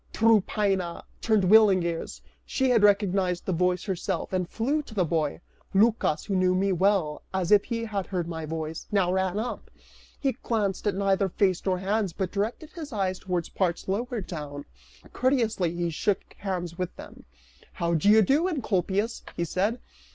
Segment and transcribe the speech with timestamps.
[0.13, 5.41] Tryphaena turned willing ears, she had recognized that voice herself, and flew to the boy.
[5.75, 9.37] Lycas, who knew me as well as if he had heard my voice, now ran
[9.37, 9.69] up;
[10.19, 14.65] he glanced at neither face nor hands, but directed his eyes towards parts lower down;
[15.13, 17.23] courteously he shook hands with them,
[17.73, 19.77] "How do you do, Encolpius," he said.